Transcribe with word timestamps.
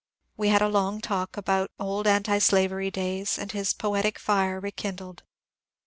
We 0.35 0.49
had 0.49 0.63
a 0.63 0.67
long 0.67 0.99
talk 0.99 1.37
about 1.37 1.69
old 1.79 2.07
antislavery 2.07 2.89
days, 2.89 3.37
and 3.37 3.51
his 3.51 3.71
poetic 3.71 4.17
fire 4.17 4.59
rekindled. 4.59 5.21